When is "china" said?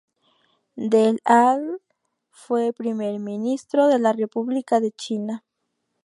4.91-5.43